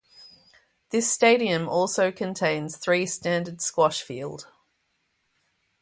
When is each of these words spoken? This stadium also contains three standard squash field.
This 0.89 1.11
stadium 1.11 1.69
also 1.69 2.11
contains 2.11 2.75
three 2.75 3.05
standard 3.05 3.61
squash 3.61 4.01
field. 4.01 4.47